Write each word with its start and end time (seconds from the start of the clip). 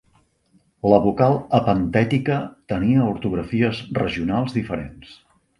La 0.93 0.97
vocal 1.03 1.35
epentètica 1.57 2.39
tenia 2.73 3.05
ortografies 3.13 3.83
regionals 4.03 4.61
diferents. 4.61 5.17